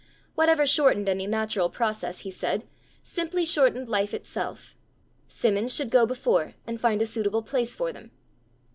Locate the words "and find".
6.65-7.03